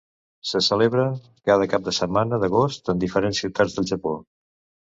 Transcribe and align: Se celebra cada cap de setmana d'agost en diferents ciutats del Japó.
Se 0.51 0.61
celebra 0.67 1.03
cada 1.49 1.67
cap 1.75 1.85
de 1.89 1.93
setmana 1.99 2.41
d'agost 2.45 2.91
en 2.97 3.05
diferents 3.07 3.45
ciutats 3.45 3.79
del 3.79 3.91
Japó. 3.95 4.19